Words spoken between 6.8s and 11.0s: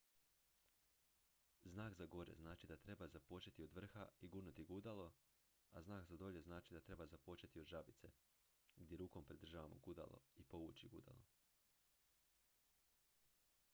treba započeti od žabice gdje rukom pridržavamo gudalo i povući